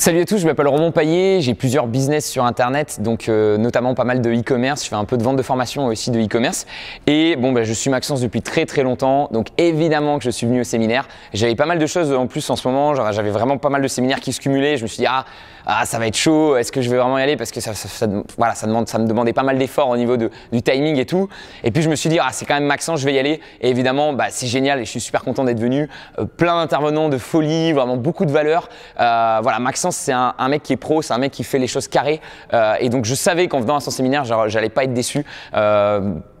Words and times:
Salut 0.00 0.22
à 0.22 0.24
tous, 0.24 0.38
je 0.38 0.46
m'appelle 0.46 0.66
Romain 0.66 0.92
Paillet, 0.92 1.42
j'ai 1.42 1.52
plusieurs 1.52 1.86
business 1.86 2.26
sur 2.26 2.46
internet, 2.46 3.02
donc 3.02 3.28
euh, 3.28 3.58
notamment 3.58 3.92
pas 3.92 4.04
mal 4.04 4.22
de 4.22 4.30
e-commerce, 4.30 4.82
je 4.82 4.88
fais 4.88 4.96
un 4.96 5.04
peu 5.04 5.18
de 5.18 5.22
vente 5.22 5.36
de 5.36 5.42
formation 5.42 5.84
aussi 5.88 6.10
de 6.10 6.18
e-commerce 6.18 6.66
et 7.06 7.36
bon 7.36 7.52
bah, 7.52 7.64
je 7.64 7.72
suis 7.74 7.90
Maxence 7.90 8.22
depuis 8.22 8.40
très 8.40 8.64
très 8.64 8.82
longtemps, 8.82 9.28
donc 9.30 9.48
évidemment 9.58 10.16
que 10.16 10.24
je 10.24 10.30
suis 10.30 10.46
venu 10.46 10.62
au 10.62 10.64
séminaire. 10.64 11.06
J'avais 11.34 11.54
pas 11.54 11.66
mal 11.66 11.78
de 11.78 11.84
choses 11.84 12.14
en 12.14 12.28
plus 12.28 12.48
en 12.48 12.56
ce 12.56 12.66
moment, 12.66 12.94
j'avais 13.12 13.28
vraiment 13.28 13.58
pas 13.58 13.68
mal 13.68 13.82
de 13.82 13.88
séminaires 13.88 14.20
qui 14.20 14.32
se 14.32 14.40
cumulaient, 14.40 14.78
je 14.78 14.84
me 14.84 14.88
suis 14.88 15.00
dit 15.00 15.06
ah, 15.06 15.26
ah 15.66 15.84
ça 15.84 15.98
va 15.98 16.06
être 16.06 16.16
chaud, 16.16 16.56
est-ce 16.56 16.72
que 16.72 16.80
je 16.80 16.88
vais 16.88 16.96
vraiment 16.96 17.18
y 17.18 17.22
aller? 17.22 17.36
Parce 17.36 17.50
que 17.50 17.60
ça, 17.60 17.72
voilà, 18.38 18.54
ça 18.54 18.66
me 18.66 19.06
demandait 19.06 19.34
pas 19.34 19.42
mal 19.42 19.58
d'efforts 19.58 19.90
au 19.90 19.98
niveau 19.98 20.16
de, 20.16 20.30
du 20.50 20.62
timing 20.62 20.96
et 20.96 21.04
tout. 21.04 21.28
Et 21.62 21.70
puis 21.72 21.82
je 21.82 21.90
me 21.90 21.94
suis 21.94 22.08
dit 22.08 22.18
ah 22.18 22.30
c'est 22.32 22.46
quand 22.46 22.54
même 22.54 22.64
Maxence, 22.64 23.00
je 23.00 23.04
vais 23.04 23.12
y 23.12 23.18
aller 23.18 23.38
et 23.60 23.68
évidemment 23.68 24.14
bah, 24.14 24.28
c'est 24.30 24.46
génial 24.46 24.80
et 24.80 24.86
je 24.86 24.90
suis 24.90 25.00
super 25.00 25.24
content 25.24 25.44
d'être 25.44 25.60
venu, 25.60 25.90
euh, 26.18 26.24
plein 26.24 26.54
d'intervenants 26.54 27.10
de 27.10 27.18
folie, 27.18 27.74
vraiment 27.74 27.98
beaucoup 27.98 28.24
de 28.24 28.32
valeur. 28.32 28.70
Euh, 28.98 29.40
voilà 29.42 29.58
Maxence 29.58 29.89
c'est 29.90 30.12
un, 30.12 30.48
mec 30.48 30.62
qui 30.62 30.72
est 30.72 30.76
pro, 30.76 31.02
c'est 31.02 31.12
un 31.12 31.18
mec 31.18 31.32
qui 31.32 31.44
fait 31.44 31.58
les 31.58 31.66
choses 31.66 31.88
carrées. 31.88 32.20
Euh, 32.52 32.74
et 32.80 32.88
donc, 32.88 33.04
je 33.04 33.14
savais 33.14 33.48
qu'en 33.48 33.60
venant 33.60 33.76
à 33.76 33.80
son 33.80 33.90
séminaire, 33.90 34.24
j'allais 34.48 34.68
pas 34.68 34.84
être 34.84 34.94
déçu. 34.94 35.24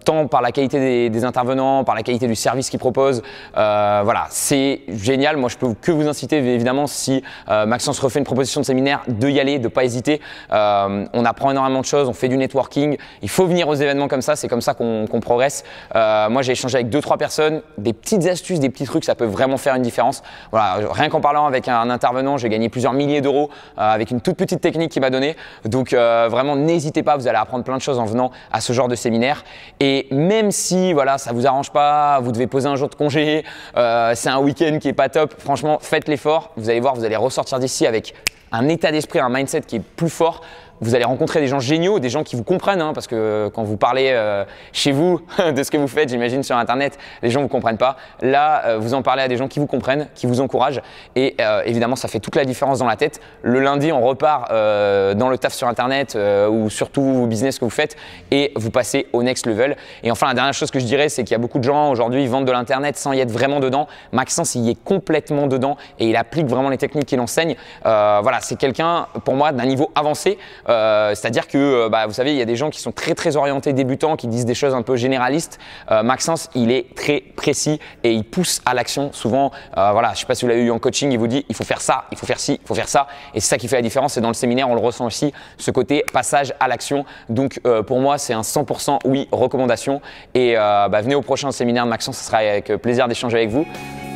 Tant 0.04 0.26
par 0.26 0.40
la 0.42 0.52
qualité 0.52 1.10
des, 1.10 1.24
intervenants, 1.24 1.84
par 1.84 1.94
la 1.94 2.02
qualité 2.02 2.26
du 2.26 2.34
service 2.34 2.70
qu'ils 2.70 2.78
proposent. 2.78 3.22
Euh, 3.56 4.00
voilà, 4.04 4.26
c'est 4.30 4.80
génial. 4.88 5.36
Moi, 5.36 5.48
je 5.48 5.56
peux 5.56 5.74
que 5.74 5.92
vous 5.92 6.08
inciter, 6.08 6.38
évidemment, 6.38 6.86
si 6.86 7.22
euh, 7.48 7.66
Maxence 7.66 7.98
refait 7.98 8.18
une 8.18 8.24
proposition 8.24 8.60
de 8.60 8.66
séminaire, 8.66 9.02
de 9.08 9.28
y 9.28 9.40
aller, 9.40 9.58
de 9.58 9.68
pas 9.68 9.84
hésiter. 9.84 10.20
Euh, 10.52 11.04
on 11.12 11.24
apprend 11.24 11.50
énormément 11.50 11.80
de 11.80 11.86
choses, 11.86 12.08
on 12.08 12.12
fait 12.12 12.28
du 12.28 12.36
networking. 12.36 12.96
Il 13.22 13.28
faut 13.28 13.46
venir 13.46 13.68
aux 13.68 13.74
événements 13.74 14.08
comme 14.08 14.22
ça, 14.22 14.36
c'est 14.36 14.48
comme 14.48 14.60
ça 14.60 14.74
qu'on 14.74 15.06
progresse. 15.20 15.64
moi, 15.94 16.42
j'ai 16.42 16.52
échangé 16.52 16.76
avec 16.76 16.88
deux, 16.88 17.00
trois 17.00 17.18
personnes, 17.18 17.62
des 17.78 17.92
petites 17.92 18.26
astuces, 18.26 18.60
des 18.60 18.70
petits 18.70 18.84
trucs, 18.84 19.04
ça 19.04 19.14
peut 19.14 19.26
vraiment 19.26 19.56
faire 19.56 19.74
une 19.74 19.82
différence. 19.82 20.22
Voilà, 20.50 20.78
rien 20.92 21.08
qu'en 21.08 21.20
parlant 21.20 21.46
avec 21.46 21.68
un, 21.68 21.90
intervenant, 21.90 22.38
j'ai 22.38 22.48
gagné 22.48 22.68
plusieurs 22.68 22.92
milliers 22.92 23.20
d'euros 23.20 23.50
avec 23.76 24.10
une 24.10 24.20
toute 24.20 24.36
petite 24.36 24.60
technique 24.60 24.92
qu'il 24.92 25.02
m'a 25.02 25.10
donnée. 25.10 25.36
Donc, 25.64 25.92
vraiment, 25.92 26.56
n'hésitez 26.56 27.02
pas, 27.02 27.16
vous 27.16 27.28
allez 27.28 27.38
apprendre 27.38 27.64
plein 27.64 27.76
de 27.76 27.82
choses 27.82 27.98
en 27.98 28.06
venant 28.06 28.30
à 28.52 28.60
ce 28.60 28.72
genre 28.72 28.88
de 28.88 28.94
séminaire. 28.94 29.44
Et 29.80 29.89
et 29.92 30.06
même 30.12 30.52
si 30.52 30.92
voilà, 30.92 31.18
ça 31.18 31.32
vous 31.32 31.48
arrange 31.48 31.72
pas, 31.72 32.20
vous 32.20 32.30
devez 32.30 32.46
poser 32.46 32.68
un 32.68 32.76
jour 32.76 32.88
de 32.88 32.94
congé, 32.94 33.44
euh, 33.76 34.12
c'est 34.14 34.28
un 34.28 34.38
week-end 34.38 34.78
qui 34.80 34.86
est 34.86 34.92
pas 34.92 35.08
top, 35.08 35.34
franchement, 35.36 35.78
faites 35.80 36.06
l'effort. 36.06 36.52
Vous 36.56 36.70
allez 36.70 36.78
voir, 36.78 36.94
vous 36.94 37.04
allez 37.04 37.16
ressortir 37.16 37.58
d'ici 37.58 37.86
avec 37.88 38.14
un 38.52 38.68
état 38.68 38.92
d'esprit, 38.92 39.18
un 39.18 39.28
mindset 39.28 39.62
qui 39.62 39.76
est 39.76 39.82
plus 39.82 40.08
fort 40.08 40.42
vous 40.80 40.94
allez 40.94 41.04
rencontrer 41.04 41.40
des 41.40 41.46
gens 41.46 41.60
géniaux, 41.60 41.98
des 41.98 42.08
gens 42.08 42.24
qui 42.24 42.36
vous 42.36 42.44
comprennent, 42.44 42.80
hein, 42.80 42.92
parce 42.94 43.06
que 43.06 43.50
quand 43.54 43.62
vous 43.62 43.76
parlez 43.76 44.10
euh, 44.10 44.44
chez 44.72 44.92
vous 44.92 45.20
de 45.54 45.62
ce 45.62 45.70
que 45.70 45.76
vous 45.76 45.88
faites, 45.88 46.08
j'imagine 46.08 46.42
sur 46.42 46.56
Internet, 46.56 46.98
les 47.22 47.30
gens 47.30 47.40
ne 47.40 47.44
vous 47.44 47.50
comprennent 47.50 47.76
pas. 47.76 47.96
Là, 48.22 48.62
euh, 48.64 48.78
vous 48.78 48.94
en 48.94 49.02
parlez 49.02 49.22
à 49.22 49.28
des 49.28 49.36
gens 49.36 49.48
qui 49.48 49.58
vous 49.58 49.66
comprennent, 49.66 50.08
qui 50.14 50.26
vous 50.26 50.40
encouragent, 50.40 50.80
et 51.16 51.36
euh, 51.40 51.62
évidemment, 51.64 51.96
ça 51.96 52.08
fait 52.08 52.20
toute 52.20 52.36
la 52.36 52.44
différence 52.44 52.78
dans 52.78 52.86
la 52.86 52.96
tête. 52.96 53.20
Le 53.42 53.60
lundi, 53.60 53.92
on 53.92 54.00
repart 54.00 54.50
dans 54.50 55.28
le 55.28 55.36
taf 55.38 55.52
sur 55.52 55.68
Internet 55.68 56.16
ou 56.50 56.70
sur 56.70 56.90
tout 56.90 57.02
vos 57.02 57.26
business 57.26 57.58
que 57.58 57.64
vous 57.64 57.70
faites, 57.70 57.96
et 58.30 58.52
vous 58.56 58.70
passez 58.70 59.06
au 59.12 59.22
next 59.22 59.46
level. 59.46 59.76
Et 60.02 60.10
enfin, 60.10 60.28
la 60.28 60.34
dernière 60.34 60.54
chose 60.54 60.70
que 60.70 60.78
je 60.78 60.84
dirais, 60.84 61.08
c'est 61.08 61.24
qu'il 61.24 61.32
y 61.32 61.34
a 61.34 61.38
beaucoup 61.38 61.58
de 61.58 61.64
gens 61.64 61.90
aujourd'hui, 61.90 62.22
ils 62.22 62.28
vendent 62.28 62.46
de 62.46 62.52
l'Internet 62.52 62.96
sans 62.96 63.12
y 63.12 63.20
être 63.20 63.30
vraiment 63.30 63.60
dedans. 63.60 63.86
Maxence, 64.12 64.54
il 64.54 64.62
y 64.62 64.70
est 64.70 64.82
complètement 64.84 65.46
dedans, 65.46 65.76
et 65.98 66.08
il 66.08 66.16
applique 66.16 66.46
vraiment 66.46 66.70
les 66.70 66.78
techniques 66.78 67.06
qu'il 67.06 67.20
enseigne. 67.20 67.56
voilà, 67.82 68.38
c'est 68.40 68.56
quelqu'un, 68.56 69.06
pour 69.24 69.34
moi, 69.34 69.52
d'un 69.52 69.66
niveau 69.66 69.90
avancé. 69.94 70.38
Euh, 70.70 71.14
c'est-à-dire 71.14 71.48
que, 71.48 71.58
euh, 71.58 71.88
bah, 71.88 72.06
vous 72.06 72.12
savez, 72.12 72.32
il 72.32 72.38
y 72.38 72.42
a 72.42 72.46
des 72.46 72.56
gens 72.56 72.70
qui 72.70 72.80
sont 72.80 72.92
très 72.92 73.14
très 73.14 73.36
orientés 73.36 73.72
débutants, 73.72 74.16
qui 74.16 74.28
disent 74.28 74.46
des 74.46 74.54
choses 74.54 74.74
un 74.74 74.82
peu 74.82 74.96
généralistes. 74.96 75.58
Euh, 75.90 76.02
Maxence, 76.02 76.48
il 76.54 76.70
est 76.70 76.94
très 76.94 77.20
précis 77.20 77.80
et 78.04 78.12
il 78.12 78.24
pousse 78.24 78.60
à 78.64 78.74
l'action. 78.74 79.12
Souvent, 79.12 79.50
voilà, 79.74 80.12
je 80.14 80.20
sais 80.20 80.26
pas 80.26 80.34
si 80.34 80.44
vous 80.44 80.48
l'avez 80.48 80.62
eu 80.62 80.70
en 80.70 80.78
coaching, 80.78 81.10
il 81.12 81.18
vous 81.18 81.26
dit 81.26 81.44
il 81.48 81.54
faut 81.54 81.64
faire 81.64 81.80
ça, 81.80 82.04
il 82.12 82.18
faut 82.18 82.26
faire 82.26 82.38
ci, 82.40 82.60
il 82.62 82.66
faut 82.66 82.74
faire 82.74 82.88
ça. 82.88 83.06
Et 83.34 83.40
c'est 83.40 83.48
ça 83.48 83.58
qui 83.58 83.68
fait 83.68 83.76
la 83.76 83.82
différence. 83.82 84.16
Et 84.16 84.20
dans 84.20 84.28
le 84.28 84.34
séminaire, 84.34 84.68
on 84.68 84.74
le 84.74 84.80
ressent 84.80 85.06
aussi, 85.06 85.32
ce 85.58 85.70
côté 85.70 86.04
passage 86.12 86.54
à 86.60 86.68
l'action. 86.68 87.04
Donc 87.28 87.60
pour 87.86 88.00
moi, 88.00 88.18
c'est 88.18 88.32
un 88.32 88.42
100% 88.42 88.98
oui 89.04 89.28
recommandation. 89.32 90.00
Et 90.34 90.54
bah, 90.54 91.00
venez 91.02 91.14
au 91.14 91.22
prochain 91.22 91.50
séminaire 91.50 91.84
de 91.84 91.90
Maxence, 91.90 92.18
ce 92.18 92.24
sera 92.24 92.38
avec 92.38 92.66
plaisir 92.76 93.08
d'échanger 93.08 93.38
avec 93.38 93.50
vous. 93.50 93.66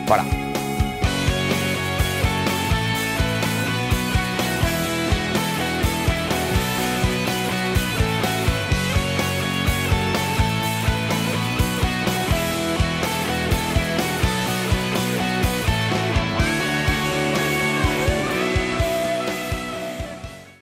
Voilà. 0.06 0.24